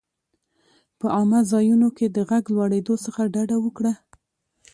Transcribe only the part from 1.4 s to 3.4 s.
ځایونو کې د غږ لوړېدو څخه